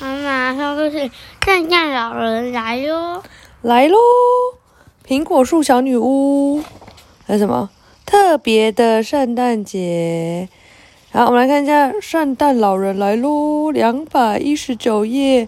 [0.00, 1.10] 妈妈说故事，
[1.44, 3.22] 圣诞老人来哟！
[3.60, 3.98] 来喽！
[5.06, 6.62] 苹果树小女巫，
[7.26, 7.68] 还有什么
[8.06, 10.48] 特别的圣诞节？
[11.12, 15.46] 好，我们来看一下圣诞老人来喽，两百一十九页，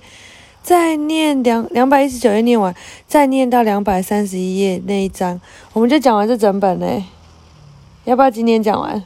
[0.63, 2.75] 再念两两百一十九页念完，
[3.07, 5.41] 再念到两百三十一页那一章，
[5.73, 7.05] 我们就讲完这整本嘞。
[8.05, 9.03] 要不要今天讲完？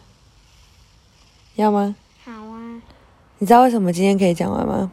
[1.54, 1.94] 要吗？
[2.24, 2.82] 好啊，
[3.38, 4.90] 你知道为什么今天可以讲完吗？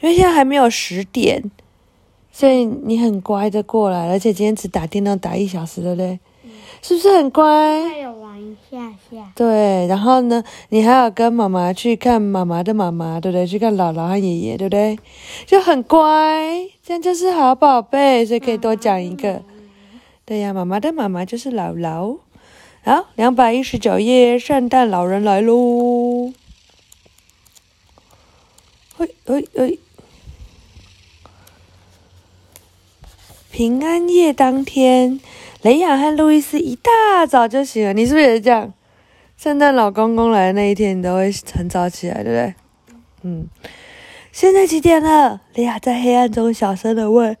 [0.00, 1.50] 因为现在还没有十点，
[2.32, 6.18] 所以你很乖的过来，而且今天只打电动打一小时，对不对？
[6.82, 7.86] 是不是很乖？
[7.90, 13.46] 还有玩一下下，对，然后呢，你还要跟妈妈去看妈妈的妈妈，对不对？
[13.46, 14.98] 去看姥姥和爷爷，对不对？
[15.44, 19.42] 就很乖，这样就是好宝贝，所以可以多讲一个。
[20.24, 22.16] 对呀，妈妈的妈妈就是姥姥。
[22.82, 26.32] 好，两百一十九页，圣诞老人来喽！
[28.96, 29.78] 嘿，嘿，嘿。
[33.52, 35.20] 平安夜当天，
[35.62, 37.92] 雷亚和路易斯一大早就醒了。
[37.92, 38.72] 你是不是也是这样？
[39.36, 42.54] 圣诞老公公来的那一天，你都会很早起来，对不对？
[43.22, 43.48] 嗯。
[44.30, 45.40] 现在几点了？
[45.54, 47.36] 雷亚在黑暗中小声的问。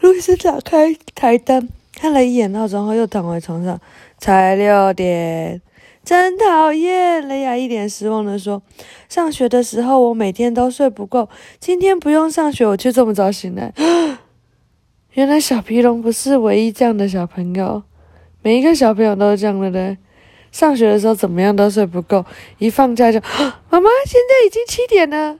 [0.00, 3.80] 路易斯打开台灯，看了一眼闹钟后，又躺回床上。
[4.18, 5.62] 才六点，
[6.04, 7.26] 真讨厌！
[7.28, 8.60] 雷亚一脸失望的说
[9.08, 11.28] ：“上学的时候，我每天都睡不够，
[11.60, 13.72] 今天不用上学，我却这么早醒来。
[15.14, 17.82] 原来小皮龙不是唯一这样的小朋友，
[18.42, 19.98] 每一个小朋友都是这样的人。
[20.52, 22.24] 上学的时候怎么样都睡不够，
[22.58, 23.20] 一放假就
[23.68, 25.38] 妈妈，现在已经七点了。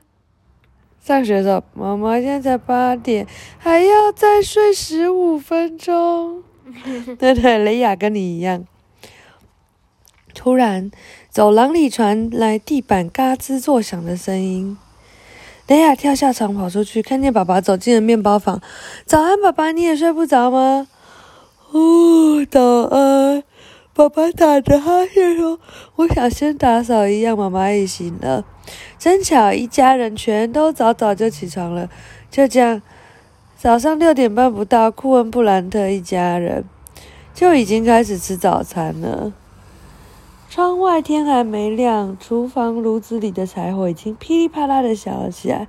[1.01, 3.25] 上学的时候，妈妈现在才八点，
[3.57, 6.43] 还要再睡十五分钟。
[7.17, 8.65] ”对对，雷雅跟你一样。
[10.35, 10.91] 突然，
[11.29, 14.77] 走廊里传来地板嘎吱作响的声音。
[15.69, 18.59] 雷亚跳下床跑出去，看见爸爸走进了面包房。
[19.05, 20.87] 早安，爸爸，你也睡不着吗？
[21.69, 23.43] 哦，早安。
[23.93, 25.59] 爸爸打着哈欠说
[25.97, 28.43] ：“我想先打扫一样。”妈妈也醒了。
[28.97, 31.87] 真巧，一家人全都早早就起床了。
[32.31, 32.81] 就这样。
[33.55, 36.63] 早上六点半不到，库恩布兰特一家人
[37.35, 39.31] 就已经开始吃早餐了。
[40.49, 45.67] 窗外天还没亮，厨房炉子里的柴火已经噼里啪啦的响了起来，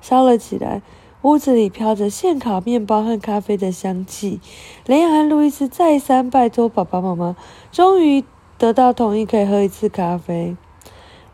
[0.00, 0.82] 烧了起来。
[1.22, 4.40] 屋子里飘着现烤面包和咖啡的香气。
[4.86, 7.36] 雷亚和路易斯再三拜托爸爸妈妈，
[7.70, 8.24] 终于
[8.58, 10.56] 得到同意，可以喝一次咖啡。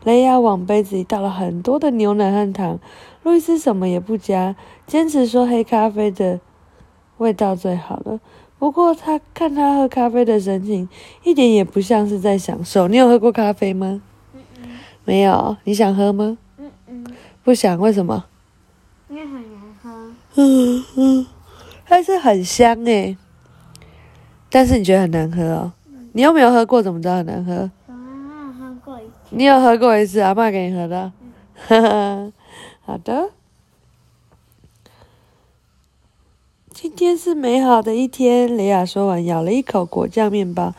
[0.03, 2.79] 雷亚往杯子里倒了很多的牛奶和糖。
[3.23, 4.55] 路易斯什么也不加，
[4.85, 6.39] 坚持说黑咖啡的
[7.17, 8.19] 味道最好了。
[8.63, 10.87] 不过他看他喝咖啡的神情，
[11.21, 12.87] 一点也不像是在享受。
[12.87, 14.01] 你有喝过咖啡吗？
[14.33, 14.69] 嗯嗯
[15.03, 15.57] 没有。
[15.65, 16.37] 你想喝吗？
[16.57, 17.05] 嗯嗯，
[17.43, 18.23] 不想，为什么？
[19.09, 20.13] 因为很难喝。
[20.35, 21.25] 嗯嗯，
[21.89, 23.17] 但是很香诶。
[24.49, 25.73] 但是你觉得很难喝哦？
[26.13, 27.69] 你又没有喝过，怎么知道很难喝？
[27.87, 29.11] 我妈妈喝过一次。
[29.31, 31.11] 你有喝过一次，阿妈给你喝的。
[31.67, 32.31] 哈哈。
[32.87, 33.29] 好的，
[36.83, 38.57] 今天是美好的一天。
[38.57, 40.75] 雷亚说完，咬了一口果酱面包。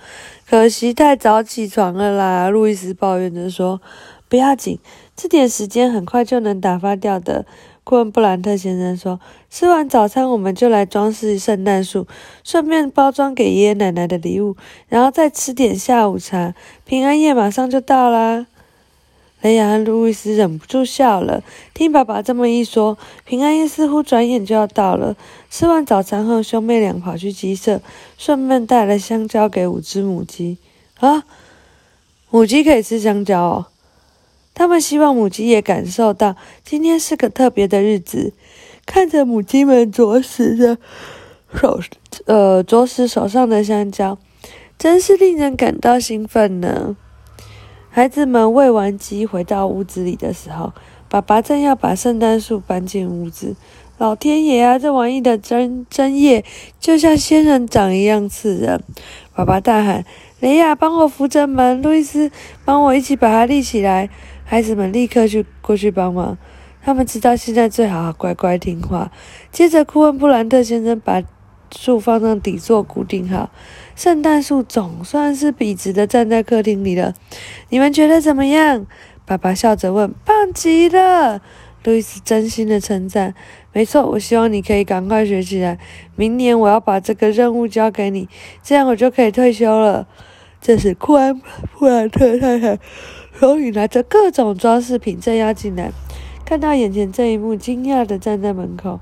[0.46, 3.80] 可惜太早起床了啦，路易斯抱怨着说
[4.28, 4.78] ：“不要紧，
[5.16, 7.46] 这点时间很快就能打发掉的。”
[7.84, 12.06] 库恩布兰特先生说：“吃完早餐，我们就来装饰圣诞树，
[12.44, 14.56] 顺便包装给爷爷奶奶的礼物，
[14.88, 16.54] 然后再吃点下午茶。
[16.84, 18.46] 平安夜马上就到啦。”
[19.44, 21.44] 雷亚和路易斯忍不住笑了。
[21.74, 22.96] 听爸爸这么一说，
[23.26, 25.14] 平安夜似乎转眼就要到了。
[25.50, 27.82] 吃完早餐后，兄妹俩跑去鸡舍，
[28.16, 30.56] 顺便带了香蕉给五只母鸡。
[30.98, 31.24] 啊，
[32.30, 33.66] 母鸡可以吃香蕉哦！
[34.54, 38.32] 他们希望母鸡也感受到今天是个特别的日子。
[38.86, 40.78] 看着母鸡们啄食着
[41.54, 41.78] 手，
[42.24, 44.16] 呃，啄食手上的香蕉，
[44.78, 46.96] 真是令人感到兴奋呢。
[47.96, 50.72] 孩子们喂完鸡回到屋子里的时候，
[51.08, 53.54] 爸爸正要把圣诞树搬进屋子。
[53.98, 56.44] 老天爷啊，这玩意的针针叶
[56.80, 58.82] 就像仙人掌一样刺人！
[59.32, 60.04] 爸爸大喊
[60.42, 62.32] ：“雷亚，帮我扶着门！”路易斯，
[62.64, 64.10] 帮我一起把它立起来！
[64.44, 66.36] 孩子们立刻去过去帮忙。
[66.82, 69.12] 他们知道现在最好乖乖听话。
[69.52, 71.22] 接着，库恩布兰特先生把
[71.76, 73.50] 树放上底座固定好。
[73.96, 77.14] 圣诞树总算是笔直的站在客厅里了，
[77.68, 78.86] 你们觉得怎么样？
[79.26, 80.12] 爸爸笑着问。
[80.24, 81.40] 棒极了，
[81.82, 83.34] 路易斯真心的称赞。
[83.72, 85.78] 没错，我希望你可以赶快学起来。
[86.16, 88.28] 明年我要把这个任务交给你，
[88.62, 90.06] 这样我就可以退休了。
[90.60, 91.40] 这时，库安
[91.78, 92.78] 布兰特太太
[93.38, 95.90] 手里拿着各种装饰品正要进来，
[96.44, 99.00] 看到眼前这一幕，惊讶的站在门口。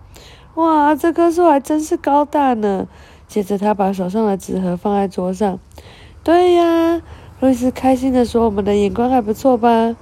[0.54, 2.87] 哇，这棵树还真是高大呢！
[3.26, 5.58] 接着，他把手上的纸盒放在桌上。
[6.22, 7.00] 对呀，
[7.40, 9.96] 路易斯开心的说：“我们的眼光还不错吧？”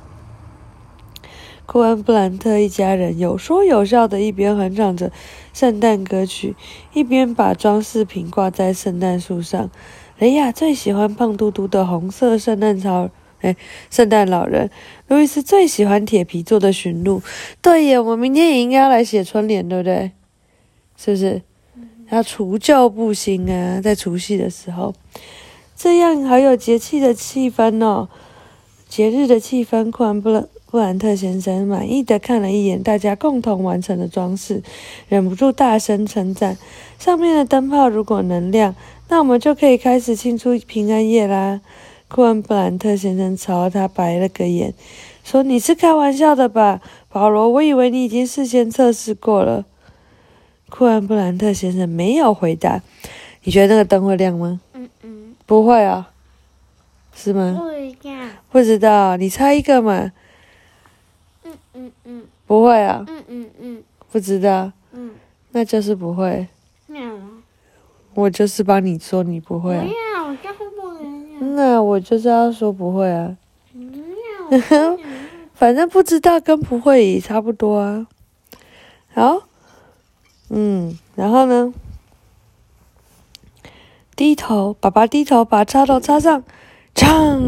[1.67, 5.13] 库恩布兰特一家人有说有笑的，一边哼唱着
[5.53, 6.57] 圣诞歌曲，
[6.93, 9.71] 一边把装饰品挂在圣诞树上。
[10.19, 13.09] 雷亚最喜欢胖嘟嘟的红色圣诞草，
[13.41, 13.55] 哎，
[13.89, 14.69] 圣诞老人。
[15.07, 17.23] 路易斯最喜欢铁皮做的驯鹿。
[17.63, 20.11] 对耶，我们明天也应该要来写春联，对不对？
[21.03, 21.41] 是不是？
[22.11, 24.93] 要除旧布新啊，在除夕的时候，
[25.75, 28.09] 这样好有节气的气氛哦，
[28.87, 29.91] 节日的气氛。
[29.91, 30.47] 库恩布兰。
[30.71, 34.63] 布兰特先生满意的看了一眼大家共同完成的装饰，
[35.09, 36.57] 忍不住大声称赞
[36.97, 38.73] ：“上面的灯泡如果能亮，
[39.09, 41.61] 那我们就可以开始庆祝平安夜啦！”
[42.07, 44.73] 库恩布兰特先生朝他白了个眼，
[45.25, 47.49] 说：“你是开玩笑的吧，保罗？
[47.49, 49.65] 我以为你已经事先测试过了。”
[50.71, 52.81] 库恩布兰特先生没有回答。
[53.43, 54.61] 你觉得那个灯会亮吗？
[54.75, 56.11] 嗯嗯，不会啊，
[57.15, 57.59] 是吗？
[57.59, 58.11] 不知道。
[58.51, 60.13] 不知道，你猜一个嘛。
[61.45, 63.05] 嗯嗯嗯，不会啊。
[63.09, 63.83] 嗯嗯嗯，
[64.13, 64.73] 不知道。
[64.93, 65.11] 嗯，
[65.53, 66.47] 那就是不会。
[68.15, 69.79] 我就是帮你说你不会。
[69.79, 71.57] 不要，我就是不能。
[71.57, 73.37] 那我就是要说不会啊。
[75.55, 78.07] 反正不知道跟不会也差不多啊。
[79.15, 79.43] 好。
[80.51, 81.73] 嗯，然后呢？
[84.17, 86.43] 低头，爸爸低头把插头插上，
[86.95, 87.41] 唱。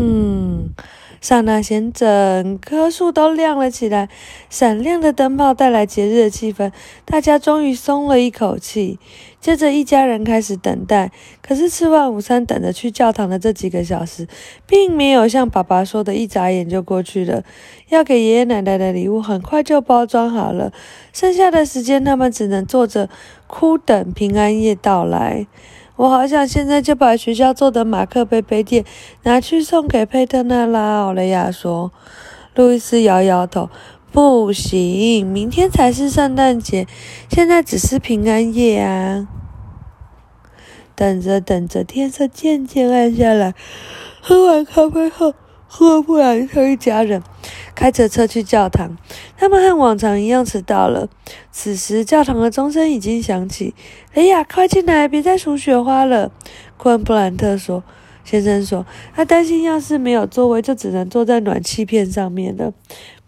[1.22, 4.08] 刹那间，整棵树都亮了起来，
[4.50, 6.72] 闪亮的灯泡带来节日的气氛，
[7.04, 8.98] 大家终于松了一口气。
[9.40, 11.12] 接着，一家人开始等待。
[11.40, 14.26] 可是，吃完午餐，等着去教堂的这几个小时，
[14.66, 17.44] 并没有像爸爸说的，一眨眼就过去了。
[17.88, 20.72] 要给爷爷奶奶的礼物，很快就包装好了。
[21.12, 23.08] 剩下的时间，他们只能坐着
[23.46, 25.46] 哭，等平安夜到来。
[25.96, 28.84] 我好想现在就把学校做的马克杯杯垫
[29.22, 31.02] 拿去送给佩特纳拉。
[31.02, 31.92] 奥雷亚说。
[32.54, 33.70] 路易斯摇摇头，
[34.12, 36.86] 不行，明天才是圣诞节，
[37.30, 39.26] 现在只是平安夜啊。
[40.94, 43.54] 等着等着，天色渐渐暗下来。
[44.20, 45.32] 喝完咖啡后，
[45.74, 47.22] 赫布兰特一家人。
[47.74, 48.98] 开着车去教堂，
[49.38, 51.08] 他们和往常一样迟到了。
[51.50, 53.74] 此时，教堂的钟声已经响起。
[54.12, 56.30] 哎呀，快进来，别再数雪花了。
[56.76, 57.82] 库恩布兰特说
[58.22, 58.84] ：“先生说，
[59.14, 62.74] 他担心要是没有座位，就只能坐在暖气片上面了。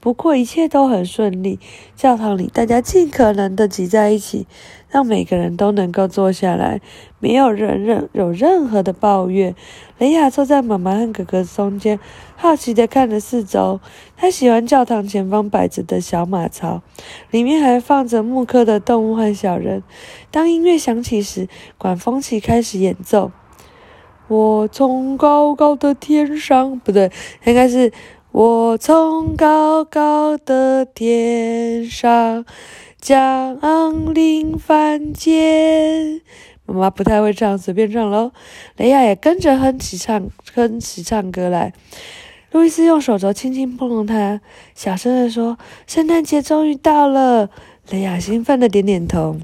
[0.04, 1.58] 不过一切都很顺利。
[1.96, 4.46] 教堂里，大家尽可能的挤在一起，
[4.90, 6.82] 让每个人都能够坐下来，
[7.20, 9.54] 没有人任有任何的抱怨。
[9.96, 11.98] 雷亚坐在妈妈和哥哥中间。”
[12.36, 13.80] 好奇地看着四周，
[14.14, 16.82] 他喜欢教堂前方摆着的小马槽，
[17.30, 19.82] 里面还放着木刻的动物和小人。
[20.30, 21.48] 当音乐响起时，
[21.78, 23.32] 管风琴开始演奏。
[24.26, 27.12] 我从高高的天上，不对，
[27.44, 27.92] 应该是
[28.34, 32.44] 我从高高的天上
[33.00, 36.20] 降临凡间。
[36.66, 38.32] 妈妈不太会唱，随便唱喽。
[38.76, 41.72] 雷亚也跟着哼起唱，哼起唱歌来。
[42.50, 44.40] 路易斯用手肘轻轻碰碰他，
[44.74, 47.48] 小声地说：“圣诞节终于到了。”
[47.88, 49.36] 雷亚兴奋的点点头。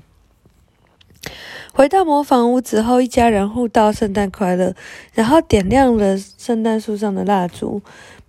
[1.73, 4.75] 回到模仿屋子后，一家人互道圣诞快乐，
[5.15, 7.81] 然后点亮了圣诞树上的蜡烛。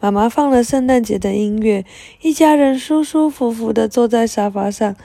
[0.01, 1.85] 妈妈放了圣诞节的音乐，
[2.21, 4.95] 一家人舒舒服服地坐在沙发上。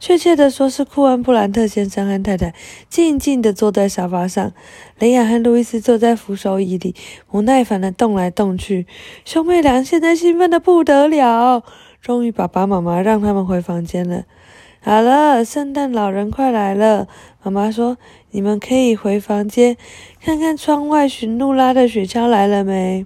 [0.00, 2.54] 确切地说，是库恩布兰特先生和太太
[2.88, 4.52] 静静地坐在沙发上。
[4.98, 6.94] 雷亚和路易斯坐在扶手椅里，
[7.30, 8.86] 不耐烦地动来动去。
[9.26, 11.62] 兄妹俩现在兴奋得不得了。
[12.00, 14.24] 终于，爸爸妈妈让他们回房间了。
[14.80, 17.08] 好了，圣诞老人快来了。
[17.42, 17.98] 妈妈说
[18.32, 19.76] ：“你们可以回房间，
[20.22, 23.04] 看看窗外驯鹿拉的雪橇来了没。”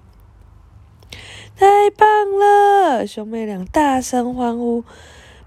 [1.61, 2.07] 太棒
[2.39, 3.05] 了！
[3.05, 4.83] 兄妹俩大声欢呼。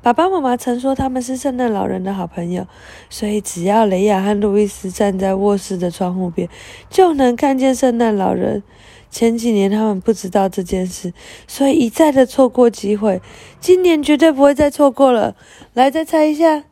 [0.00, 2.68] 爸爸妈妈曾说他们是圣诞老人的好朋友，
[3.10, 6.48] 所以只要雷亚和路易斯站在卧室的窗户边，
[6.88, 8.62] 就能看见圣诞老人。
[9.10, 11.12] 前几年他们不知道这件事，
[11.48, 13.20] 所以一再的错过机会。
[13.58, 15.34] 今年绝对不会再错过了。
[15.72, 16.62] 来，再猜一下，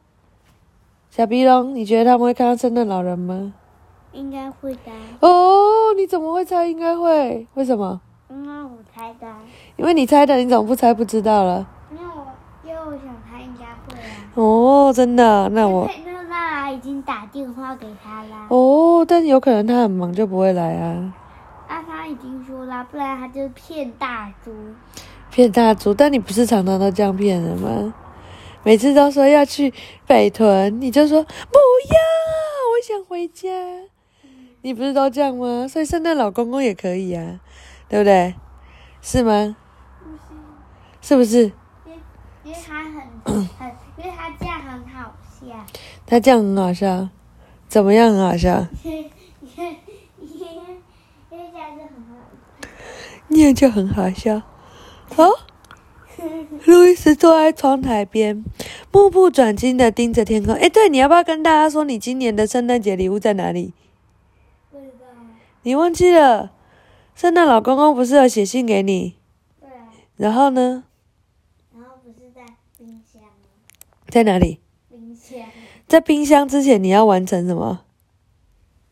[1.10, 3.54] 小鼻龙，你觉得他们会看到圣诞老人吗？
[4.12, 4.92] 应该会的。
[5.18, 7.48] 哦，你怎么会猜应该会？
[7.54, 8.00] 为什么？
[8.32, 9.26] 因为我猜的。
[9.76, 11.66] 因为你猜的，你怎么不猜不知道了？
[11.90, 12.26] 因为我
[12.64, 14.32] 因为我想他应该会啊。
[14.34, 15.50] 哦，真的？
[15.50, 15.86] 那我。
[16.06, 18.46] 那那已经打电话给他了。
[18.48, 21.14] 哦，但有可能他很忙，就不会来啊。
[21.68, 24.50] 啊，他已经说了，不然他就骗大猪。
[25.30, 25.92] 骗大猪？
[25.92, 27.92] 但你不是常常都这样骗人吗？
[28.64, 29.74] 每次都说要去
[30.06, 31.98] 北屯，你就说不要，
[32.70, 33.50] 我想回家。
[34.62, 35.66] 你不是都这样吗？
[35.68, 37.40] 所以圣诞老公公也可以啊，
[37.92, 38.34] 对不对？
[39.02, 39.54] 是吗？
[41.02, 41.52] 是不是？
[42.42, 42.94] 因为他很
[43.58, 45.66] 很，因为他这样很好笑。
[46.06, 47.10] 他这样很好笑，
[47.68, 48.66] 怎么样很好笑？
[48.82, 49.10] 因为
[49.42, 49.76] 因为
[51.30, 52.16] 因为这样就很好。
[53.28, 54.40] 那样就很好笑。
[55.16, 55.28] 哦，
[56.64, 58.42] 路易斯坐在窗台边，
[58.90, 60.54] 目不转睛的盯着天空。
[60.54, 63.74] 哎，对，你要不要跟大家说你今年的圣诞节礼物在哪里？
[64.70, 65.08] 不知道。
[65.64, 66.52] 你忘记了？
[67.14, 69.16] 圣诞老公公不是有写信给你？
[69.60, 69.88] 对啊。
[70.16, 70.84] 然后呢？
[71.74, 72.44] 然后不是在
[72.76, 73.28] 冰箱吗？
[74.08, 74.60] 在哪里？
[74.88, 75.40] 冰箱。
[75.86, 77.84] 在冰箱之前，你要完成什么？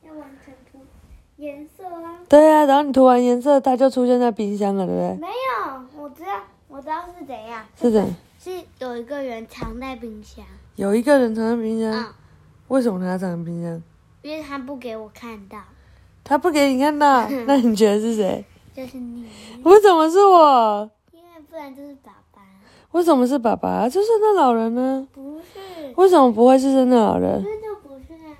[0.02, 0.78] 要完成涂
[1.36, 2.20] 颜色啊。
[2.28, 5.16] 对啊，然后你涂完颜色，它就出现在冰箱了，对不对？
[5.16, 7.66] 没有，我知道，我知道是怎样。
[7.76, 10.44] 是怎，是有一个人藏在冰箱。
[10.76, 12.14] 有一个人藏在冰箱，嗯，
[12.68, 13.82] 为什么他藏在冰箱？
[14.22, 15.58] 因为他不给我看到，
[16.30, 18.44] 他不给你看到， 那你觉得是谁？
[18.72, 19.26] 就是你，
[19.64, 20.88] 为什么是我？
[21.10, 22.40] 因为不然就是爸爸。
[22.92, 23.88] 为什么是爸爸？
[23.88, 25.04] 就是那老人呢？
[25.12, 27.42] 不是，为什么不会是圣诞老人？
[27.44, 28.30] 那就不是啊。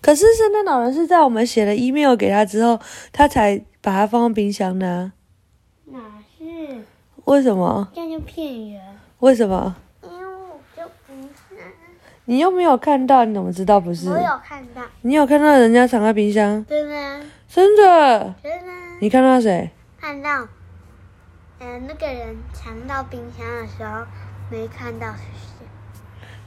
[0.00, 2.78] 可是圣诞老人是在我们写了 email 给他之后，
[3.10, 5.12] 他才把它放到冰箱的、啊。
[5.86, 5.98] 哪
[6.38, 6.44] 是？
[7.24, 7.88] 为什么？
[7.92, 8.80] 这样就骗人。
[9.18, 9.74] 为什么？
[12.26, 14.08] 你又没有看到，你怎么知道不是？
[14.08, 16.64] 我有看到，你有看到人家藏在冰箱？
[16.68, 18.34] 真的，真的？
[18.42, 19.70] 真的你看到谁？
[20.00, 20.46] 看到，
[21.60, 24.04] 嗯、那个人藏到冰箱的时候
[24.50, 25.66] 没看到是谁。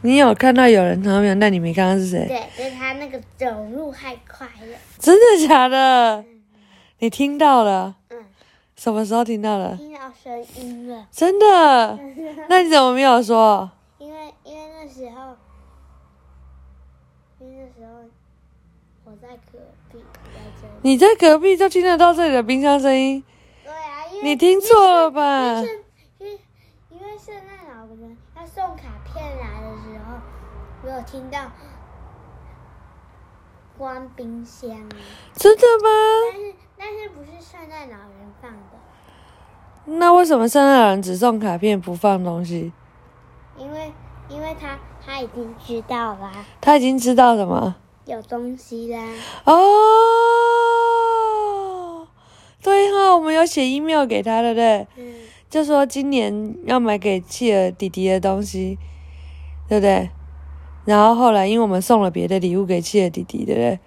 [0.02, 2.26] 你有看到有人藏在冰箱，但你没看到是谁？
[2.28, 4.78] 对，就是他那个走路太快了。
[5.00, 6.24] 真的假的？
[7.00, 7.96] 你听到了？
[8.10, 8.24] 嗯，
[8.78, 9.76] 什么时候听到了？
[9.76, 11.06] 听到声音了。
[11.12, 12.00] 真的？
[12.48, 13.70] 那你怎么没有说？
[13.98, 15.36] 因为因为那时候，
[17.58, 18.04] 那时候
[19.06, 19.60] 我在隔
[19.90, 20.04] 壁，
[20.62, 20.68] 在。
[20.82, 23.24] 你在隔壁就听得到这里的冰箱声音？
[23.64, 25.68] 对啊，因为你听错了吧因为？
[25.68, 25.78] 圣
[26.90, 30.18] 因为圣诞老人要送卡片来的时候，
[30.84, 31.40] 我有听到
[33.78, 35.00] 关冰箱啊，
[35.34, 35.90] 真的吗？
[36.32, 42.74] 但是但是不是圣诞老人放的，那为什么圣诞老人只送卡片不放东西？
[43.58, 43.94] 因为
[44.28, 47.76] 因为他他已经知道啦，他已经知道什么？
[48.06, 49.00] 有东西啦。
[49.46, 49.54] 哦，
[52.62, 54.88] 对哈、我们有写 email 给他，对不对？
[54.98, 55.14] 嗯，
[55.50, 58.78] 就说今年要买给契儿弟弟的东西，
[59.70, 60.10] 对不对？
[60.86, 63.80] 然后后来因为我们送了别的礼物给契儿弟弟，对不对？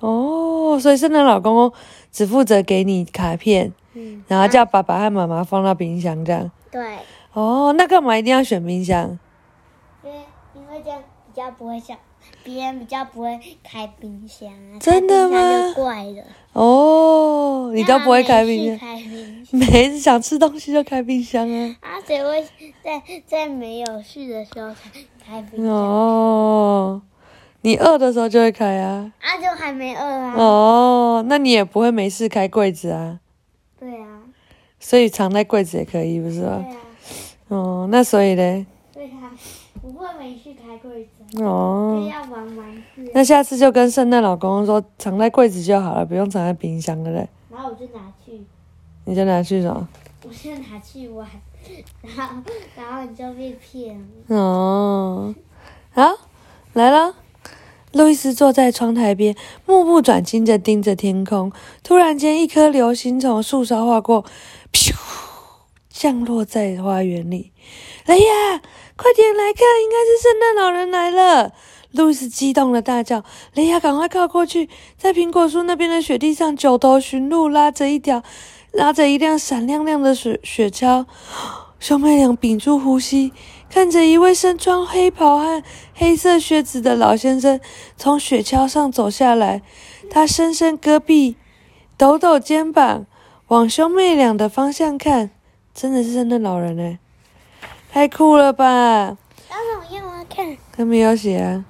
[0.00, 1.72] 哦，所以圣诞老公公
[2.12, 6.50] 只负责给你卡片，嗯，然后叫爸爸和妈妈放到冰箱这样。
[6.70, 6.98] 对，
[7.32, 9.18] 哦，那干嘛一定要选冰箱？
[10.02, 10.18] 因为
[10.76, 11.96] 因为这样比较不会像
[12.44, 16.22] 别人比较不会开冰箱啊，真的吗怪的。
[16.52, 21.76] 哦，你都不会开冰箱，开冰箱每次想吃东西就开冰箱啊。
[21.80, 22.00] 啊？
[22.06, 22.46] 谁会
[22.82, 24.90] 在在没有事的时候才
[25.24, 25.72] 开冰箱？
[25.72, 27.00] 哦，
[27.62, 29.10] 你饿的时候就会开啊。
[29.20, 30.34] 啊，就还没饿啊。
[30.36, 33.20] 哦，那你也不会没事开柜子啊，
[33.80, 34.20] 对啊，
[34.78, 36.62] 所以藏在柜子也可以，不是吗？
[36.62, 36.76] 对啊，
[37.48, 39.32] 哦，那所以嘞，对啊，
[39.86, 43.10] 不会没事开柜子，就哦，要玩玩具啊。
[43.14, 47.28] 那下次就跟圣诞老公公说，藏在柜子就好了，不用藏在冰箱，对不对？
[47.50, 48.44] 然后我就拿去，
[49.04, 49.88] 你就拿去什么？
[50.24, 51.28] 我就拿去玩，
[52.02, 52.42] 然后
[52.76, 54.36] 然后你就被骗了。
[54.36, 55.32] 哦，
[55.92, 56.02] 好，
[56.72, 57.14] 来了。
[57.92, 61.52] 路易斯坐在窗台边，目不转睛地盯着天空。
[61.84, 64.24] 突然间，一颗流星从树梢划过，
[64.72, 64.92] 咻，
[65.88, 67.52] 降落在花园里。
[68.04, 68.60] 雷亚，
[68.96, 71.52] 快点来看，应该是圣诞老人来了！
[71.92, 73.22] 路易斯激动的大叫。
[73.54, 78.22] 雷亚赶快靠过去，在苹果树那边的雪地上，九头驯鹿拉着一条，
[78.72, 81.06] 拉着一辆闪亮亮的雪雪橇。
[81.78, 83.32] 兄妹俩屏住呼吸，
[83.68, 85.62] 看着一位身穿黑袍和
[85.94, 87.60] 黑色靴子的老先生
[87.98, 89.60] 从雪橇上走下来。
[90.08, 91.36] 他伸伸胳臂，
[91.98, 93.04] 抖抖肩膀，
[93.48, 95.30] 往兄妹俩的方向看，
[95.74, 96.98] 真的是圣诞老人哎，
[97.96, 99.16] 太酷了吧！
[99.48, 101.64] 当然我要我看，他没有写啊。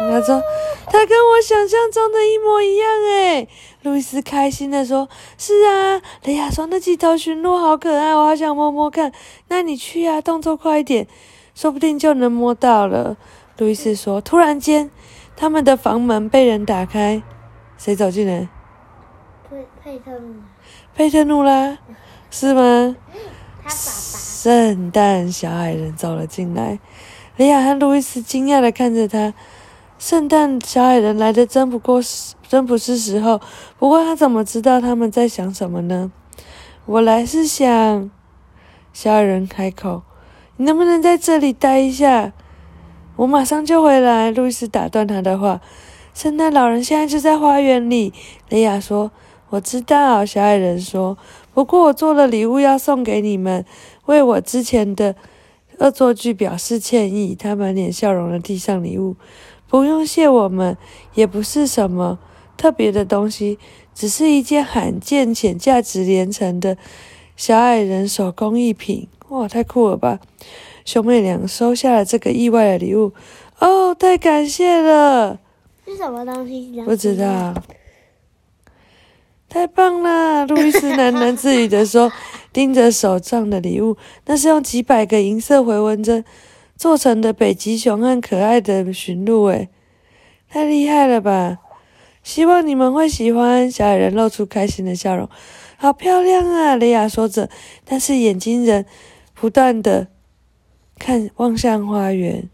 [0.00, 0.42] 他说
[0.90, 3.48] ：“他跟我想象中的一模一样诶。”
[3.82, 9.12] 路易斯开心的说：“是啊。”雷亚说：“那几头驯鹿好可爱，我好想摸摸看。”
[9.46, 11.06] 那你去啊，动作快一点，
[11.54, 13.16] 说不定就能摸到了。
[13.58, 14.90] 路易斯说：“突然间，
[15.36, 17.22] 他们的房门被人打开，
[17.78, 18.48] 谁走进来？
[19.48, 20.42] 佩佩特姆，
[20.96, 21.78] 佩特努啦，
[22.32, 22.96] 是吗？
[23.62, 26.78] 他爸爸，圣诞小矮人走了进来，
[27.36, 29.34] 雷亚和路易斯惊讶的看着他。
[29.98, 33.40] 圣诞小矮人来的真不过是真不是时候。
[33.76, 36.12] 不过他怎么知道他们在想什么呢？
[36.84, 38.08] 我来是想，
[38.92, 40.02] 小矮人开口
[40.58, 42.32] ：“你能不能在这里待一下？
[43.16, 45.60] 我马上就回来。”路易斯打断他的话
[46.14, 48.14] ：“圣诞老人现在就在花园里。”
[48.50, 49.10] 雷亚说
[49.50, 51.18] ：“我知道。”小矮人说
[51.52, 53.64] ：“不过我做了礼物要送给你们，
[54.06, 55.14] 为我之前的
[55.78, 59.16] 恶作剧表示歉意。”他满脸笑容的递上礼物。
[59.68, 60.76] 不用谢我们，
[61.14, 62.18] 也不是什么
[62.56, 63.58] 特别的东西，
[63.94, 66.76] 只是一件罕见且价值连城的
[67.36, 69.08] 小矮人手工艺品。
[69.28, 70.20] 哇，太酷了吧！
[70.84, 73.12] 兄妹俩收下了这个意外的礼物。
[73.58, 75.40] 哦，太感谢了！
[75.84, 76.80] 是什么东西？
[76.84, 77.52] 不知道。
[79.48, 80.44] 太棒了！
[80.46, 82.12] 路易斯喃喃自语的说，
[82.52, 86.24] 盯着手上的礼物，那是用几百个银色回纹针。
[86.76, 89.70] 做成的北极熊和可爱的驯鹿，诶，
[90.50, 91.58] 太厉害了吧！
[92.22, 93.70] 希望你们会喜欢。
[93.70, 95.26] 小矮人露出开心的笑容。
[95.78, 96.76] 好漂亮啊！
[96.76, 97.48] 雷亚说着，
[97.84, 98.84] 但是眼睛仍
[99.32, 100.08] 不断的
[100.98, 102.50] 看望向花园。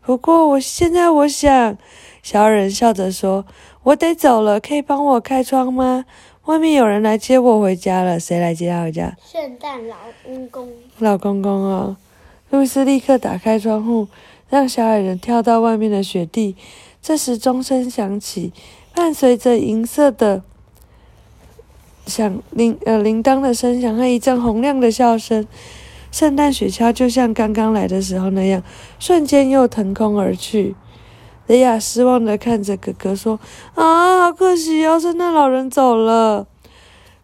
[0.00, 1.76] 不过我现在我想，
[2.22, 3.46] 小矮人笑着说
[3.84, 6.04] ：“我得走了，可以帮我开窗吗？
[6.46, 8.20] 外面有人来接我回家了。
[8.20, 9.16] 谁来接他回家？
[9.24, 10.68] 圣诞老公公。
[10.98, 11.96] 老公公哦。
[12.50, 14.08] 路易斯立刻打开窗户，
[14.50, 16.54] 让小矮人跳到外面的雪地。
[17.00, 18.52] 这时钟声响起，
[18.94, 20.42] 伴随着银色的
[22.06, 25.46] 响铃呃铃铛的声响和一阵洪亮的笑声，
[26.12, 28.62] 圣诞雪橇就像刚刚来的时候那样，
[28.98, 30.74] 瞬间又腾空而去。
[31.46, 33.38] 雷亚失望的看着哥哥说
[33.74, 36.46] ：“啊，好可惜哦，圣诞老人走了。”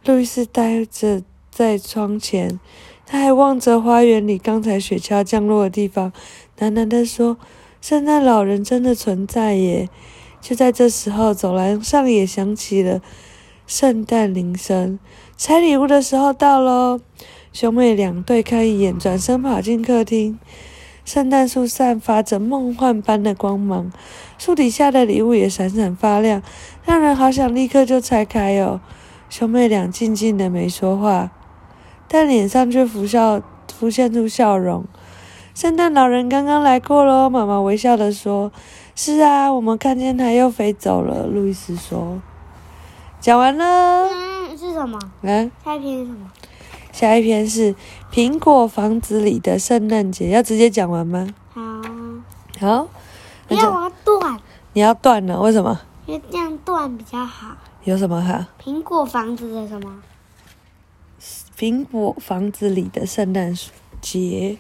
[0.05, 2.59] 路易斯呆着在窗前。
[3.07, 6.13] 他还望着花园里刚才雪橇降落的地方，
[6.61, 7.37] 喃喃地说
[7.83, 9.89] ：“圣诞老人真的存在耶！”
[10.41, 13.03] 就在这时候，走廊上也响起了
[13.67, 15.01] 圣诞铃声，
[15.37, 17.01] 拆礼物的时候到喽！
[17.53, 20.39] 兄妹俩对看一眼，转身跑进客厅。
[21.13, 23.91] 圣诞树散发着梦幻般的光芒，
[24.39, 26.41] 树底下的礼物也闪闪发亮，
[26.85, 28.81] 让人好想立刻就拆开哦。
[29.29, 31.33] 兄妹俩静静的没说话。
[32.07, 33.43] 但脸上却浮笑，
[33.75, 34.85] 浮现出笑容。
[35.53, 38.53] 圣诞老人刚刚来过喽，妈妈微笑的说
[38.95, 42.23] ：“是啊，我们看见他又飞走了。”路易斯说
[43.19, 44.97] ：“讲完了。”嗯，是什么？
[45.23, 46.31] 嗯，下一篇是什么？
[47.01, 47.75] 下一篇是
[48.13, 50.29] 苹果房子里的圣诞节。
[50.29, 51.27] 要直接讲完吗？
[51.55, 51.63] 好。
[52.59, 52.89] 好。
[53.49, 54.39] 不要我要断。
[54.75, 55.41] 你要断了？
[55.41, 55.81] 为什么？
[56.05, 57.57] 因为这样断比较好。
[57.85, 58.45] 有什么好？
[58.63, 60.03] 苹果房子的什么？
[61.59, 63.57] 苹果房子里的圣诞
[64.03, 64.59] 节，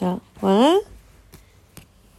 [0.00, 0.76] 好，晚安。